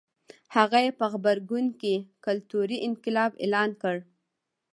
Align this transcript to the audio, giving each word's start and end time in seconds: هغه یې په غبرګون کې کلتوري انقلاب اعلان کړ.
هغه 0.55 0.77
یې 0.85 0.91
په 0.99 1.05
غبرګون 1.13 1.65
کې 1.81 1.93
کلتوري 2.25 2.77
انقلاب 2.87 3.31
اعلان 3.43 3.69
کړ. 3.81 3.95